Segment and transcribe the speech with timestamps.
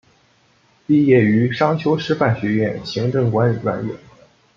[0.87, 3.93] 毕业于商丘师范学院行政管理专业。